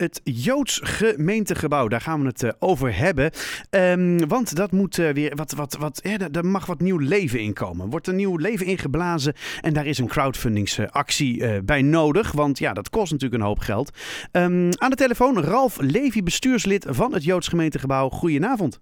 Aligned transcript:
het 0.00 0.20
Joods 0.24 0.80
gemeentegebouw. 0.82 1.88
Daar 1.88 2.00
gaan 2.00 2.20
we 2.20 2.26
het 2.26 2.42
uh, 2.42 2.50
over 2.58 2.96
hebben. 2.96 3.30
Um, 3.70 4.28
want 4.28 4.56
dat 4.56 4.72
moet 4.72 4.98
uh, 4.98 5.10
weer 5.10 5.32
wat, 5.34 5.52
wat, 5.52 5.76
wat, 5.76 6.00
ja, 6.02 6.28
er 6.32 6.46
mag 6.46 6.66
wat 6.66 6.80
nieuw 6.80 6.98
leven 6.98 7.40
inkomen. 7.40 7.90
Wordt 7.90 8.06
er 8.06 8.14
nieuw 8.14 8.36
leven 8.36 8.66
ingeblazen. 8.66 9.34
En 9.60 9.72
daar 9.72 9.86
is 9.86 9.98
een 9.98 10.08
crowdfundingsactie 10.08 11.40
uh, 11.40 11.58
bij 11.64 11.82
nodig. 11.82 12.32
Want 12.32 12.58
ja, 12.58 12.72
dat 12.72 12.90
kost 12.90 13.12
natuurlijk 13.12 13.40
een 13.40 13.48
hoop 13.48 13.58
geld. 13.58 13.90
Um, 14.32 14.68
aan 14.78 14.90
de 14.90 14.96
telefoon 14.96 15.40
Ralf 15.40 15.80
Levy, 15.80 16.22
bestuurslid 16.22 16.86
van 16.88 17.12
het 17.12 17.24
Joods 17.24 17.48
gemeentegebouw. 17.48 18.08
Goedenavond. 18.08 18.80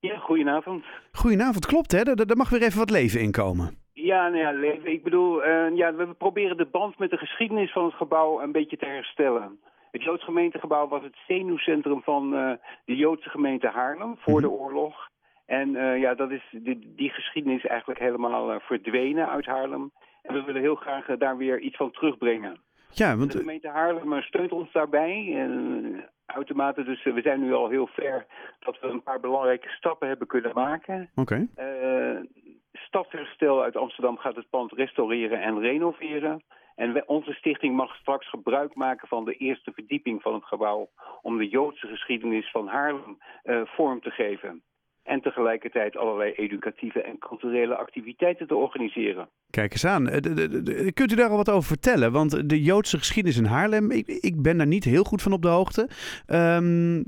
Ja, 0.00 0.18
goedenavond. 0.18 0.84
Goedenavond, 1.12 1.66
klopt 1.66 1.92
hè? 1.92 1.98
Er, 1.98 2.30
er 2.30 2.36
mag 2.36 2.48
weer 2.48 2.62
even 2.62 2.78
wat 2.78 2.90
leven 2.90 3.20
inkomen. 3.20 3.78
Ja, 3.92 4.28
nou 4.28 4.42
ja, 4.42 4.52
leven. 4.52 4.92
Ik 4.92 5.02
bedoel, 5.02 5.46
uh, 5.46 5.76
ja, 5.76 5.94
we 5.94 6.14
proberen 6.18 6.56
de 6.56 6.68
band 6.70 6.98
met 6.98 7.10
de 7.10 7.16
geschiedenis 7.16 7.72
van 7.72 7.84
het 7.84 7.94
gebouw 7.94 8.40
een 8.42 8.52
beetje 8.52 8.76
te 8.76 8.86
herstellen. 8.86 9.58
Het 9.96 10.04
Joods 10.04 10.24
gemeentegebouw 10.24 10.88
was 10.88 11.02
het 11.02 11.16
zenuwcentrum 11.26 12.02
van 12.02 12.34
uh, 12.34 12.52
de 12.84 12.96
Joodse 12.96 13.28
gemeente 13.28 13.68
Haarlem 13.68 14.16
voor 14.18 14.40
de 14.40 14.50
oorlog. 14.50 15.08
En 15.46 15.68
uh, 15.68 16.00
ja, 16.00 16.14
dat 16.14 16.30
is, 16.30 16.42
die, 16.50 16.94
die 16.96 17.10
geschiedenis 17.10 17.62
is 17.62 17.70
eigenlijk 17.70 18.00
helemaal 18.00 18.60
verdwenen 18.60 19.28
uit 19.28 19.46
Haarlem. 19.46 19.92
En 20.22 20.34
we 20.34 20.42
willen 20.42 20.60
heel 20.60 20.74
graag 20.74 21.06
daar 21.06 21.36
weer 21.36 21.60
iets 21.60 21.76
van 21.76 21.90
terugbrengen. 21.90 22.60
Ja, 22.90 23.16
want... 23.16 23.32
De 23.32 23.38
gemeente 23.38 23.68
Haarlem 23.68 24.22
steunt 24.22 24.52
ons 24.52 24.72
daarbij. 24.72 25.34
En, 25.36 26.04
uitermate, 26.26 26.84
dus 26.84 27.04
we 27.04 27.20
zijn 27.20 27.40
nu 27.40 27.52
al 27.52 27.68
heel 27.68 27.86
ver 27.86 28.26
dat 28.58 28.80
we 28.80 28.86
een 28.86 29.02
paar 29.02 29.20
belangrijke 29.20 29.68
stappen 29.68 30.08
hebben 30.08 30.26
kunnen 30.26 30.52
maken. 30.54 31.10
Oké. 31.14 31.46
Okay. 31.56 32.28
Stadsherstel 32.72 33.62
uit 33.62 33.76
Amsterdam 33.76 34.16
gaat 34.16 34.36
het 34.36 34.50
pand 34.50 34.72
restaureren 34.72 35.42
en 35.42 35.60
renoveren. 35.60 36.42
En 36.76 37.08
onze 37.08 37.32
stichting 37.32 37.76
mag 37.76 37.96
straks 37.96 38.28
gebruik 38.28 38.74
maken 38.74 39.08
van 39.08 39.24
de 39.24 39.34
eerste 39.34 39.72
verdieping 39.72 40.22
van 40.22 40.34
het 40.34 40.44
gebouw... 40.44 40.88
om 41.22 41.38
de 41.38 41.48
Joodse 41.48 41.86
geschiedenis 41.86 42.50
van 42.50 42.66
Haarlem 42.68 43.18
uh, 43.44 43.60
vorm 43.64 44.00
te 44.00 44.10
geven. 44.10 44.62
En 45.02 45.20
tegelijkertijd 45.20 45.96
allerlei 45.96 46.32
educatieve 46.32 47.02
en 47.02 47.18
culturele 47.18 47.76
activiteiten 47.76 48.46
te 48.46 48.54
organiseren. 48.54 49.28
Kijk 49.50 49.72
eens 49.72 49.84
aan. 49.86 50.04
De, 50.04 50.34
de, 50.34 50.62
de, 50.62 50.92
kunt 50.92 51.12
u 51.12 51.14
daar 51.14 51.30
al 51.30 51.36
wat 51.36 51.50
over 51.50 51.68
vertellen? 51.68 52.12
Want 52.12 52.48
de 52.48 52.62
Joodse 52.62 52.98
geschiedenis 52.98 53.38
in 53.38 53.44
Haarlem, 53.44 53.90
ik, 53.90 54.06
ik 54.06 54.42
ben 54.42 54.56
daar 54.56 54.66
niet 54.66 54.84
heel 54.84 55.04
goed 55.04 55.22
van 55.22 55.32
op 55.32 55.42
de 55.42 55.48
hoogte. 55.48 55.88
Um, 56.26 57.04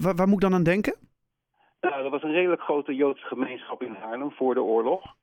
waar, 0.00 0.14
waar 0.14 0.26
moet 0.26 0.42
ik 0.42 0.48
dan 0.48 0.54
aan 0.54 0.62
denken? 0.62 0.96
Nou, 1.80 2.04
er 2.04 2.10
was 2.10 2.22
een 2.22 2.32
redelijk 2.32 2.62
grote 2.62 2.94
Joodse 2.94 3.26
gemeenschap 3.26 3.82
in 3.82 3.96
Haarlem 4.00 4.32
voor 4.32 4.54
de 4.54 4.62
oorlog. 4.62 5.14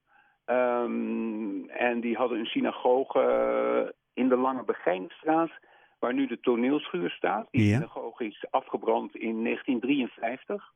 Um, 0.46 1.41
en 1.82 2.00
die 2.00 2.16
hadden 2.16 2.40
een 2.40 2.46
synagoge 2.46 3.94
in 4.14 4.30
de 4.30 4.38
Lange 4.38 4.64
Begijnstraat, 4.64 5.52
waar 6.00 6.14
nu 6.14 6.28
de 6.28 6.40
toneelschuur 6.40 7.10
staat. 7.10 7.48
Die 7.52 7.68
ja. 7.68 7.76
synagoge 7.76 8.26
is 8.26 8.46
afgebrand 8.50 9.16
in 9.16 9.44
1953. 9.44 10.72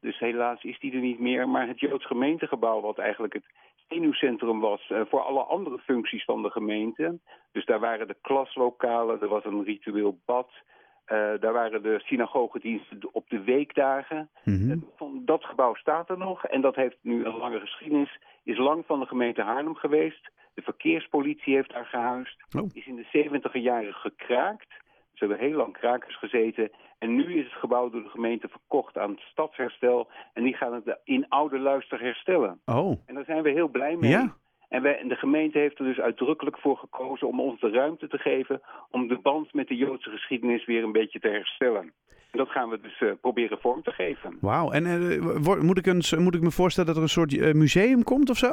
Dus 0.00 0.18
helaas 0.18 0.62
is 0.62 0.78
die 0.78 0.92
er 0.92 1.00
niet 1.00 1.18
meer. 1.18 1.48
Maar 1.48 1.68
het 1.68 1.80
Joods 1.80 2.06
gemeentegebouw, 2.06 2.80
wat 2.80 2.98
eigenlijk 2.98 3.32
het 3.32 3.44
zenuwcentrum 3.88 4.60
was 4.60 4.90
uh, 4.90 5.00
voor 5.08 5.20
alle 5.20 5.42
andere 5.42 5.78
functies 5.78 6.24
van 6.24 6.42
de 6.42 6.50
gemeente. 6.50 7.18
Dus 7.52 7.64
daar 7.64 7.80
waren 7.80 8.08
de 8.08 8.16
klaslokalen, 8.20 9.20
er 9.20 9.28
was 9.28 9.44
een 9.44 9.64
ritueel 9.64 10.18
bad, 10.24 10.50
uh, 10.52 11.18
daar 11.40 11.52
waren 11.52 11.82
de 11.82 12.00
synagogediensten 12.02 12.98
op 13.12 13.28
de 13.28 13.42
weekdagen. 13.42 14.30
Mhm. 14.44 14.56
Mm 14.56 14.84
-hmm. 14.98 15.24
Dat 15.24 15.44
gebouw 15.44 15.74
staat 15.74 16.10
er 16.10 16.18
nog 16.18 16.46
en 16.46 16.60
dat 16.60 16.74
heeft 16.74 16.98
nu 17.02 17.24
een 17.24 17.36
lange 17.36 17.60
geschiedenis. 17.60 18.18
Is 18.44 18.58
lang 18.58 18.84
van 18.86 19.00
de 19.00 19.06
gemeente 19.06 19.42
Haarlem 19.42 19.74
geweest. 19.74 20.30
De 20.54 20.62
verkeerspolitie 20.62 21.54
heeft 21.54 21.72
daar 21.72 21.86
gehuisd. 21.86 22.44
Oh. 22.58 22.68
Is 22.72 22.86
in 22.86 22.96
de 22.96 23.06
70 23.12 23.54
jaren 23.54 23.94
gekraakt. 23.94 24.68
Ze 25.12 25.26
hebben 25.26 25.38
heel 25.38 25.56
lang 25.56 25.72
krakers 25.72 26.18
gezeten. 26.18 26.70
En 26.98 27.14
nu 27.14 27.38
is 27.38 27.44
het 27.44 27.60
gebouw 27.60 27.90
door 27.90 28.02
de 28.02 28.08
gemeente 28.08 28.48
verkocht 28.48 28.98
aan 28.98 29.10
het 29.10 29.20
stadsherstel. 29.20 30.08
En 30.34 30.42
die 30.42 30.54
gaan 30.54 30.74
het 30.74 30.98
in 31.04 31.28
oude 31.28 31.58
luister 31.58 32.00
herstellen. 32.00 32.60
Oh. 32.64 33.00
En 33.06 33.14
daar 33.14 33.24
zijn 33.24 33.42
we 33.42 33.50
heel 33.50 33.68
blij 33.68 33.96
mee. 33.96 34.10
Ja. 34.10 34.36
En, 34.68 34.82
wij, 34.82 34.98
en 34.98 35.08
de 35.08 35.14
gemeente 35.14 35.58
heeft 35.58 35.78
er 35.78 35.84
dus 35.84 36.00
uitdrukkelijk 36.00 36.58
voor 36.58 36.76
gekozen 36.76 37.28
om 37.28 37.40
ons 37.40 37.60
de 37.60 37.70
ruimte 37.70 38.08
te 38.08 38.18
geven 38.18 38.60
om 38.90 39.08
de 39.08 39.18
band 39.18 39.52
met 39.52 39.68
de 39.68 39.76
Joodse 39.76 40.10
geschiedenis 40.10 40.66
weer 40.66 40.82
een 40.82 40.92
beetje 40.92 41.20
te 41.20 41.28
herstellen. 41.28 41.92
En 42.30 42.38
dat 42.38 42.48
gaan 42.48 42.68
we 42.68 42.80
dus 42.80 43.00
uh, 43.00 43.12
proberen 43.20 43.58
vorm 43.60 43.82
te 43.82 43.90
geven. 43.90 44.36
Wauw, 44.40 44.70
en 44.70 44.86
uh, 44.86 45.60
moet, 45.60 45.78
ik 45.78 45.86
een, 45.86 46.22
moet 46.22 46.34
ik 46.34 46.40
me 46.40 46.50
voorstellen 46.50 46.88
dat 46.88 46.96
er 46.96 47.02
een 47.02 47.08
soort 47.08 47.32
uh, 47.32 47.52
museum 47.52 48.02
komt 48.02 48.30
of 48.30 48.36
zo? 48.36 48.50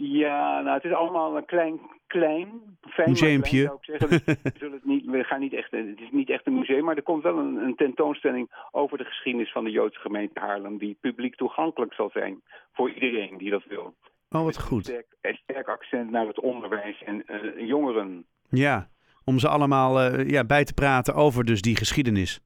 Ja, 0.00 0.60
nou 0.60 0.74
het 0.74 0.84
is 0.84 0.92
allemaal 0.92 1.36
een 1.36 1.44
klein, 1.44 1.80
klein, 2.06 2.48
fijn 2.88 3.10
museumpje. 3.10 3.50
Klein, 3.50 3.64
zou 3.64 3.78
ik 3.80 3.84
zeggen. 3.84 4.36
We, 4.42 4.58
zullen 4.58 4.74
het 4.74 4.84
niet, 4.84 5.06
we 5.06 5.24
gaan 5.24 5.40
niet 5.40 5.52
echt, 5.52 5.70
het 5.70 6.00
is 6.00 6.10
niet 6.10 6.30
echt 6.30 6.46
een 6.46 6.58
museum, 6.58 6.84
maar 6.84 6.96
er 6.96 7.02
komt 7.02 7.22
wel 7.22 7.38
een, 7.38 7.56
een 7.56 7.76
tentoonstelling 7.76 8.50
over 8.70 8.98
de 8.98 9.04
geschiedenis 9.04 9.52
van 9.52 9.64
de 9.64 9.70
Joodse 9.70 10.00
gemeente 10.00 10.40
Haarlem, 10.40 10.78
die 10.78 10.96
publiek 11.00 11.36
toegankelijk 11.36 11.94
zal 11.94 12.10
zijn 12.10 12.42
voor 12.72 12.90
iedereen 12.90 13.38
die 13.38 13.50
dat 13.50 13.64
wil. 13.68 13.94
Oh, 14.30 14.42
wat 14.42 14.60
goed. 14.60 14.84
Sterk, 14.84 15.06
een 15.20 15.38
sterk 15.42 15.68
accent 15.68 16.10
naar 16.10 16.26
het 16.26 16.40
onderwijs 16.40 17.02
en 17.02 17.22
uh, 17.26 17.66
jongeren. 17.66 18.26
Ja, 18.50 18.88
om 19.24 19.38
ze 19.38 19.48
allemaal 19.48 20.00
uh, 20.00 20.28
ja, 20.28 20.44
bij 20.44 20.64
te 20.64 20.74
praten 20.74 21.14
over 21.14 21.44
dus 21.44 21.62
die 21.62 21.76
geschiedenis. 21.76 22.40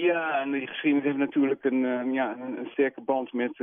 Ja, 0.00 0.40
en 0.40 0.50
die 0.50 0.66
geschiedenis 0.66 1.04
heeft 1.04 1.16
natuurlijk 1.16 1.64
een, 1.64 1.82
uh, 1.82 2.12
ja, 2.12 2.36
een, 2.38 2.58
een, 2.58 2.70
sterke 2.70 3.00
band 3.00 3.32
met 3.32 3.56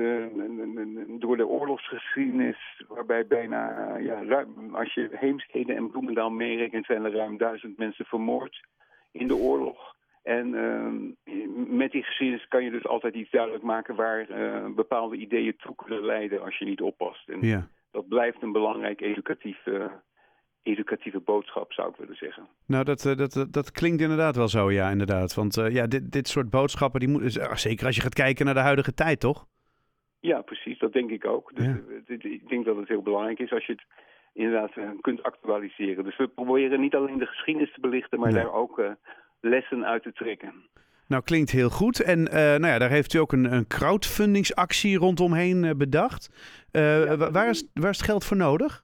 door 1.20 1.38
de 1.38 1.48
oorlogsgeschiedenis, 1.48 2.84
waarbij 2.88 3.28
bijna, 3.28 3.96
ja, 3.98 4.24
ruim, 4.24 4.76
als 4.76 4.94
je 4.94 5.10
Heemstede 5.12 5.74
en 5.74 5.92
Bloemendaal 5.92 6.30
meerekent, 6.30 6.86
zijn 6.86 7.04
er 7.04 7.16
ruim 7.16 7.38
duizend 7.38 7.78
mensen 7.78 8.06
vermoord 8.06 8.66
in 9.12 9.28
de 9.28 9.36
oorlog. 9.36 9.96
En 10.24 10.48
uh, 10.54 11.36
met 11.68 11.92
die 11.92 12.04
geschiedenis 12.04 12.48
kan 12.48 12.64
je 12.64 12.72
dus 12.72 12.88
altijd 12.88 13.14
iets 13.14 13.32
duidelijk 13.32 13.64
maken 13.64 13.96
waar 13.96 14.30
uh, 14.30 14.66
bepaalde 14.76 15.16
ideeën 15.16 15.56
toe 15.58 15.76
kunnen 15.76 16.06
leiden 16.06 16.44
als 16.44 16.58
je 16.58 16.66
niet 16.66 16.82
oppast. 16.82 17.30
En 17.30 17.42
ja. 17.42 17.68
dat 17.92 18.08
blijft 18.08 18.42
een 18.42 18.52
belangrijk 18.52 19.02
educatief, 19.02 19.64
educatieve 20.63 21.19
boodschap, 21.19 21.74
zou 21.74 21.90
ik 21.90 21.96
willen 21.96 22.16
zeggen. 22.16 22.47
Nou, 22.66 22.84
dat, 22.84 23.01
dat, 23.18 23.47
dat 23.50 23.72
klinkt 23.72 24.01
inderdaad 24.01 24.35
wel 24.35 24.47
zo, 24.47 24.72
ja, 24.72 24.90
inderdaad. 24.90 25.34
Want 25.34 25.56
ja, 25.69 25.88
dit, 25.88 26.12
dit 26.12 26.28
soort 26.28 26.50
boodschappen, 26.50 27.00
die 27.00 27.09
moet, 27.09 27.40
zeker 27.53 27.85
als 27.85 27.96
je 27.96 28.01
gaat 28.01 28.13
kijken 28.13 28.46
naar 28.46 28.53
de 28.53 28.59
huidige 28.59 28.94
tijd, 28.94 29.19
toch? 29.19 29.46
Ja, 30.19 30.41
precies, 30.41 30.79
dat 30.79 30.94
denk 30.94 31.09
ik 31.09 31.25
ook. 31.25 31.52
Dus 31.56 31.66
Ja. 31.66 31.79
ik 32.07 32.50
denk 32.50 32.66
dat 32.66 32.75
het 32.78 32.88
heel 32.88 33.02
belangrijk 33.02 33.40
is 33.40 33.52
als 33.52 33.66
je 33.66 33.72
het 33.72 33.84
inderdaad 34.34 34.72
kunt 35.02 35.23
actualiseren. 35.23 36.03
Dus 36.03 36.18
we 36.18 36.28
proberen 36.28 36.79
niet 36.81 36.96
alleen 36.96 37.18
de 37.18 37.25
geschiedenis 37.25 37.73
te 37.73 37.79
belichten, 37.79 38.19
maar 38.19 38.31
Nee. 38.31 38.44
daar 38.44 38.53
ook 38.53 38.81
lessen 39.41 39.85
uit 39.85 40.03
te 40.03 40.13
trekken. 40.13 40.53
Nou, 41.07 41.23
klinkt 41.23 41.52
heel 41.52 41.69
goed. 41.69 42.00
En 42.00 42.19
uh, 42.19 42.34
nou 42.34 42.66
ja, 42.68 42.78
daar 42.78 42.90
heeft 42.90 43.13
u 43.13 43.19
ook 43.19 43.31
een, 43.31 43.53
een 43.53 43.68
crowdfundingsactie 43.68 44.97
rondomheen 44.97 45.78
bedacht. 45.78 46.29
Ja. 46.72 47.18
waar, 47.31 47.50
is, 47.50 47.69
waar 47.73 47.90
is 47.90 47.97
het 47.97 48.06
geld 48.06 48.25
voor 48.25 48.38
nodig? 48.38 48.84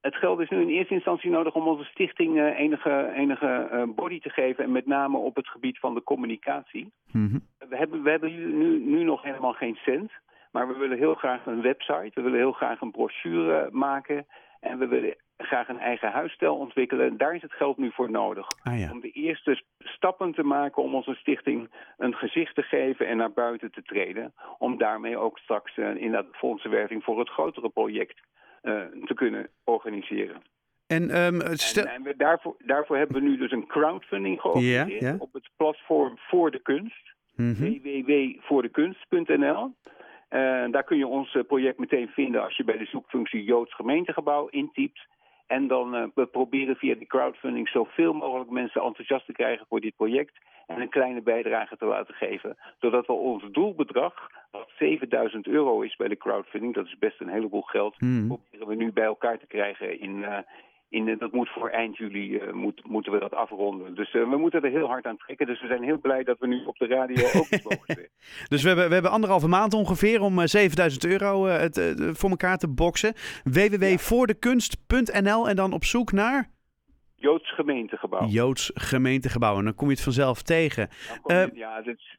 Het 0.00 0.16
geld 0.16 0.40
is 0.40 0.48
nu 0.48 0.60
in 0.60 0.68
eerste 0.68 0.94
instantie 0.94 1.30
nodig 1.30 1.54
om 1.54 1.66
onze 1.66 1.84
stichting 1.84 2.38
eh, 2.38 2.58
enige, 2.58 3.12
enige 3.14 3.68
eh, 3.70 3.82
body 3.94 4.20
te 4.20 4.30
geven. 4.30 4.64
En 4.64 4.72
met 4.72 4.86
name 4.86 5.16
op 5.16 5.36
het 5.36 5.48
gebied 5.48 5.78
van 5.78 5.94
de 5.94 6.02
communicatie. 6.02 6.92
Mhm. 7.12 7.38
We 7.58 7.76
hebben, 7.76 8.02
we 8.02 8.10
hebben 8.10 8.58
nu, 8.58 8.78
nu 8.78 9.04
nog 9.04 9.22
helemaal 9.22 9.52
geen 9.52 9.74
cent. 9.74 10.10
Maar 10.52 10.68
we 10.68 10.78
willen 10.78 10.98
heel 10.98 11.14
graag 11.14 11.46
een 11.46 11.62
website. 11.62 12.10
We 12.14 12.20
willen 12.20 12.38
heel 12.38 12.52
graag 12.52 12.80
een 12.80 12.90
brochure 12.90 13.68
maken. 13.72 14.26
En 14.60 14.78
we 14.78 14.86
willen 14.86 15.16
graag 15.36 15.68
een 15.68 15.78
eigen 15.78 16.10
huisstijl 16.10 16.56
ontwikkelen. 16.56 17.16
Daar 17.16 17.34
is 17.34 17.42
het 17.42 17.52
geld 17.52 17.76
nu 17.76 17.90
voor 17.92 18.10
nodig. 18.10 18.46
Ah 18.62 18.78
ja. 18.78 18.90
Om 18.90 19.00
de 19.00 19.10
eerste 19.10 19.62
stappen 19.78 20.32
te 20.32 20.42
maken 20.42 20.82
om 20.82 20.94
onze 20.94 21.14
stichting 21.14 21.70
een 21.96 22.14
gezicht 22.14 22.54
te 22.54 22.62
geven 22.62 23.06
en 23.06 23.16
naar 23.16 23.32
buiten 23.32 23.72
te 23.72 23.82
treden. 23.82 24.34
Om 24.58 24.78
daarmee 24.78 25.18
ook 25.18 25.38
straks 25.38 25.76
uh, 25.76 25.88
inderdaad 25.88 26.36
fondsenwerving 26.36 27.04
voor 27.04 27.18
het 27.18 27.28
grotere 27.28 27.68
project 27.68 28.20
te 29.04 29.14
kunnen 29.14 29.48
organiseren. 29.64 30.42
En, 30.86 31.24
um, 31.24 31.56
stel... 31.56 31.84
en, 31.84 31.94
en 31.94 32.02
we, 32.02 32.16
daarvoor, 32.16 32.56
daarvoor 32.64 32.96
hebben 32.96 33.16
we 33.16 33.28
nu 33.28 33.36
dus 33.36 33.52
een 33.52 33.66
crowdfunding 33.66 34.40
georganiseerd 34.40 35.20
op 35.20 35.32
het 35.32 35.48
platform 35.56 36.18
Voor 36.18 36.50
de 36.50 36.62
Kunst. 36.62 37.14
Mhm. 37.36 37.64
www.voordekunst.nl 37.64 39.74
uh, 40.30 40.64
Daar 40.70 40.84
kun 40.84 40.98
je 40.98 41.06
ons 41.06 41.34
uh, 41.34 41.42
project 41.46 41.78
meteen 41.78 42.08
vinden 42.08 42.42
als 42.42 42.56
je 42.56 42.64
bij 42.64 42.78
de 42.78 42.84
zoekfunctie 42.84 43.44
Joods 43.44 43.74
gemeentegebouw 43.74 44.46
intypt. 44.46 45.06
En 45.46 45.66
dan 45.66 45.94
uh, 45.94 46.04
we 46.14 46.26
proberen 46.26 46.76
via 46.76 46.94
die 46.94 47.06
crowdfunding 47.06 47.68
zoveel 47.68 48.12
mogelijk 48.12 48.50
mensen 48.50 48.82
enthousiast 48.82 49.26
te 49.26 49.32
krijgen 49.32 49.66
voor 49.68 49.80
dit 49.80 49.96
project. 49.96 50.32
En 50.66 50.80
een 50.80 50.88
kleine 50.88 51.22
bijdrage 51.22 51.76
te 51.76 51.84
laten 51.84 52.14
geven. 52.14 52.56
Zodat 52.80 53.06
we 53.06 53.12
ons 53.12 53.44
doelbedrag, 53.50 54.30
wat 54.50 54.68
7000 54.78 55.46
euro 55.46 55.80
is 55.80 55.96
bij 55.96 56.08
de 56.08 56.16
crowdfunding, 56.16 56.74
dat 56.74 56.86
is 56.86 56.98
best 56.98 57.20
een 57.20 57.28
heleboel 57.28 57.62
geld, 57.62 58.00
Mhm. 58.00 58.26
proberen 58.26 58.66
we 58.68 58.74
nu 58.74 58.92
bij 58.92 59.04
elkaar 59.04 59.38
te 59.38 59.46
krijgen 59.46 60.00
in... 60.00 60.16
uh, 60.16 60.38
in, 60.88 61.16
dat 61.18 61.32
moet 61.32 61.48
voor 61.48 61.68
eind 61.68 61.96
juli 61.96 62.34
uh, 62.34 62.52
moet, 62.52 62.80
moeten 62.84 63.12
we 63.12 63.18
dat 63.18 63.34
afronden. 63.34 63.94
Dus 63.94 64.14
uh, 64.14 64.28
we 64.30 64.36
moeten 64.36 64.62
er 64.62 64.70
heel 64.70 64.86
hard 64.86 65.06
aan 65.06 65.16
trekken. 65.16 65.46
Dus 65.46 65.60
we 65.60 65.66
zijn 65.66 65.82
heel 65.82 65.98
blij 65.98 66.22
dat 66.24 66.38
we 66.38 66.46
nu 66.46 66.64
op 66.64 66.76
de 66.76 66.86
radio 66.86 67.24
ook 67.24 67.46
iets 67.50 67.62
mogen 67.62 67.84
zeggen. 67.94 68.08
Dus 68.48 68.62
we 68.62 68.68
hebben, 68.68 68.86
we 68.88 68.92
hebben 68.94 69.10
anderhalve 69.12 69.48
maand 69.48 69.74
ongeveer 69.74 70.20
om 70.20 70.38
uh, 70.38 70.44
7000 70.44 71.04
euro 71.06 71.44
het, 71.46 71.94
voor 72.18 72.30
elkaar 72.30 72.56
te 72.58 72.68
boksen. 72.68 73.14
www.voordekunst.nl 73.44 75.48
en 75.48 75.56
dan 75.56 75.72
op 75.72 75.84
zoek 75.84 76.12
naar... 76.12 76.50
Joods 77.16 77.54
gemeentegebouw. 77.54 78.26
Joods 78.26 78.70
gemeentegebouw. 78.74 79.58
En 79.58 79.64
dan 79.64 79.74
kom 79.74 79.86
je 79.88 79.94
het 79.94 80.02
vanzelf 80.02 80.42
tegen. 80.42 80.88
Je- 80.90 81.20
Eh, 81.34 81.46
ja, 81.58 81.76
het 81.76 81.86
is, 81.86 82.18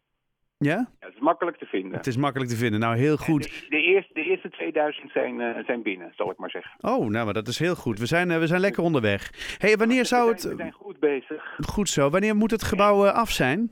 Ja? 0.59 0.75
ja, 0.99 1.05
het 1.05 1.13
is 1.13 1.19
makkelijk 1.19 1.57
te 1.57 1.65
vinden. 1.65 1.97
Het 1.97 2.07
is 2.07 2.17
makkelijk 2.17 2.49
te 2.49 2.55
vinden. 2.55 2.79
Nou, 2.79 2.97
heel 2.97 3.17
goed. 3.17 3.43
De, 3.43 3.65
de 3.69 3.81
eerste, 3.81 4.13
de 4.13 4.23
eerste 4.23 4.49
2000 4.49 5.11
zijn, 5.11 5.41
eh, 5.41 5.65
zijn 5.65 5.81
binnen, 5.81 6.11
zal 6.15 6.31
ik 6.31 6.37
maar 6.37 6.49
zeggen. 6.49 6.71
Oh, 6.81 7.05
nou, 7.05 7.25
maar 7.25 7.33
dat 7.33 7.47
is 7.47 7.59
heel 7.59 7.75
goed. 7.75 7.99
We 7.99 8.05
zijn, 8.05 8.31
eh, 8.31 8.39
we 8.39 8.47
zijn 8.47 8.61
lekker 8.61 8.83
onderweg. 8.83 9.31
hey, 9.57 9.77
wanneer 9.77 10.05
zou 10.05 10.31
We 10.31 10.39
zijn, 10.39 10.51
het... 10.51 10.57
we 10.57 10.63
zijn 10.63 10.83
goed 10.83 10.99
bezig. 10.99 11.55
Goed 11.67 11.89
zo. 11.89 12.09
Wanneer 12.09 12.35
moet 12.35 12.51
het 12.51 12.63
gebouw 12.63 13.05
eh, 13.05 13.13
af 13.13 13.29
zijn? 13.29 13.71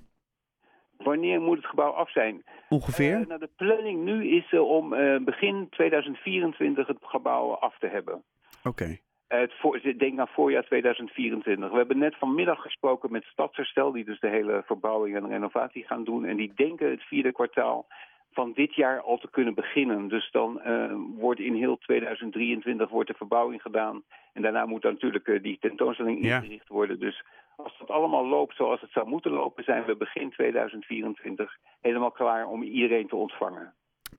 Wanneer 0.97 1.41
moet 1.41 1.57
het 1.57 1.65
gebouw 1.65 1.91
af 1.91 2.11
zijn? 2.11 2.43
Ongeveer? 2.69 3.25
Nou, 3.27 3.39
de 3.39 3.49
planning 3.55 4.03
nu 4.03 4.27
is 4.27 4.59
om 4.59 4.89
begin 5.25 5.67
2024 5.69 6.87
het 6.87 6.97
gebouw 7.01 7.53
af 7.53 7.77
te 7.79 7.87
hebben. 7.87 8.23
Oké. 8.63 8.97
Het 9.27 9.53
voor, 9.53 9.81
denk 9.97 10.13
naar 10.13 10.29
voorjaar 10.33 10.63
2024. 10.63 11.71
We 11.71 11.77
hebben 11.77 11.97
net 11.97 12.15
vanmiddag 12.17 12.61
gesproken 12.61 13.11
met 13.11 13.23
Stadsherstel, 13.23 13.91
die 13.91 14.05
dus 14.05 14.19
de 14.19 14.29
hele 14.29 14.63
verbouwing 14.65 15.15
en 15.15 15.27
renovatie 15.29 15.85
gaan 15.85 16.03
doen. 16.03 16.25
En 16.25 16.37
die 16.37 16.51
denken 16.55 16.89
het 16.89 17.03
vierde 17.03 17.31
kwartaal 17.31 17.87
van 18.31 18.51
dit 18.53 18.75
jaar 18.75 19.01
al 19.01 19.17
te 19.17 19.29
kunnen 19.29 19.53
beginnen. 19.53 20.07
Dus 20.07 20.31
dan 20.31 20.61
eh, 20.61 20.93
wordt 21.17 21.39
in 21.39 21.53
heel 21.53 21.77
2023 21.77 22.89
wordt 22.89 23.09
de 23.09 23.17
verbouwing 23.17 23.61
gedaan. 23.61 24.03
En 24.33 24.41
daarna 24.41 24.65
moet 24.65 24.81
dan 24.81 24.93
natuurlijk 24.93 25.27
eh, 25.27 25.43
die 25.43 25.57
tentoonstelling 25.59 26.23
Ja. 26.23 26.35
ingericht 26.37 26.67
worden. 26.67 26.99
Dus 26.99 27.23
als 27.55 27.77
dat 27.77 27.89
allemaal 27.89 28.27
loopt 28.27 28.55
zoals 28.55 28.81
het 28.81 28.91
zou 28.91 29.07
moeten 29.07 29.31
lopen, 29.31 29.63
zijn 29.63 29.85
we 29.85 29.95
begin 29.95 30.29
2024 30.31 31.57
helemaal 31.81 32.11
klaar 32.11 32.47
om 32.47 32.63
iedereen 32.63 33.07
te 33.07 33.15
ontvangen. 33.15 33.73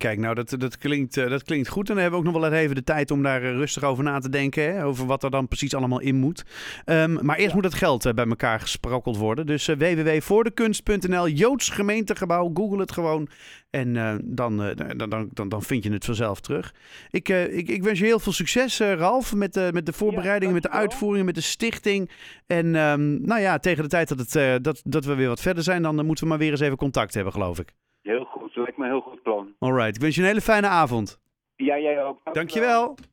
Kijk, 0.06 0.19
nou, 0.19 0.35
dat, 0.35 0.55
dat, 0.58 0.79
klinkt, 0.79 1.17
eh, 1.17 1.31
dat 1.31 1.43
klinkt 1.43 1.69
goed. 1.69 1.88
En 1.88 1.94
dan 1.94 2.03
hebben 2.03 2.20
we 2.20 2.26
ook 2.26 2.32
nog 2.32 2.43
wel 2.43 2.53
even 2.53 2.75
de 2.75 2.85
tijd 2.85 3.11
om 3.11 3.23
daar 3.23 3.43
eh, 3.43 3.50
rustig 3.50 3.82
over 3.82 4.05
na 4.05 4.19
te 4.19 4.29
denken. 4.29 4.62
Hè? 4.62 4.85
Over 4.85 5.06
wat 5.06 5.23
er 5.23 5.31
dan 5.31 5.49
precies 5.49 5.75
allemaal 5.75 6.00
in 6.00 6.14
moet. 6.14 6.44
Ehm, 6.85 7.19
maar 7.25 7.37
eerst 7.37 7.55
moet 7.55 7.64
het 7.64 7.75
geld 7.75 8.06
eh, 8.06 8.12
bij 8.12 8.26
elkaar 8.26 8.61
gesprokkeld 8.61 9.17
worden. 9.17 9.47
Dus 9.47 9.67
www.voordekunst.nl, 9.67 11.29
Joods 11.29 11.69
gemeentegebouw. 11.69 12.50
Google 12.55 12.81
het 12.81 12.93
gewoon. 12.93 13.29
En 13.70 13.93
dan, 14.25 14.56
dan, 14.56 15.08
dan, 15.08 15.31
dan, 15.32 15.49
dan 15.49 15.62
vind 15.62 15.85
je 15.85 15.93
het 15.93 16.05
vanzelf 16.05 16.41
terug. 16.41 16.75
Ik, 17.11 17.29
ik, 17.29 17.69
ik 17.69 17.82
wens 17.82 17.99
je 17.99 18.05
heel 18.05 18.19
veel 18.19 18.32
succes, 18.32 18.79
Ralf. 18.79 19.35
Met, 19.35 19.55
de 19.55 19.69
met 19.73 19.87
de 19.87 19.93
voorbereidingen, 19.93 20.55
met 20.55 20.62
de 20.62 20.70
uitvoeringen, 20.70 21.26
met 21.26 21.35
de 21.35 21.41
stichting. 21.41 22.11
En 22.47 22.76
ehm, 22.76 23.20
nou 23.23 23.41
ja, 23.41 23.58
tegen 23.58 23.82
de 23.82 23.88
tijd 23.88 24.08
dat, 24.08 24.19
het, 24.19 24.64
dat, 24.64 24.81
dat 24.85 25.05
we 25.05 25.14
weer 25.14 25.29
wat 25.29 25.41
verder 25.41 25.62
zijn, 25.62 25.82
dan 25.82 26.06
moeten 26.06 26.25
we 26.25 26.31
maar 26.31 26.38
weer 26.38 26.50
eens 26.50 26.61
even 26.61 26.76
contact 26.76 27.14
hebben, 27.14 27.32
geloof 27.32 27.58
ik. 27.58 27.73
Lijkt 28.56 28.76
me 28.76 28.85
een 28.85 28.91
heel 28.91 29.00
goed 29.00 29.23
plan. 29.23 29.55
Alright, 29.58 29.94
ik 29.97 30.00
wens 30.00 30.14
je 30.14 30.20
een 30.20 30.26
hele 30.26 30.41
fijne 30.41 30.67
avond. 30.67 31.20
Ja, 31.56 31.79
jij 31.79 32.05
ook. 32.05 32.20
Dankjewel. 32.32 32.97